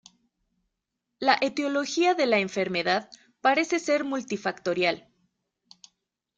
La 1.19 1.37
Etiología 1.41 2.15
de 2.15 2.25
la 2.25 2.39
enfermedad 2.39 3.07
parece 3.39 3.77
ser 3.77 4.03
multifactorial. 4.03 5.07